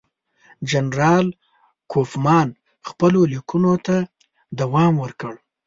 [0.69, 1.27] جنرال
[1.91, 2.47] کوفمان
[2.87, 3.95] خپلو لیکونو ته
[4.59, 5.33] دوام ورکړ.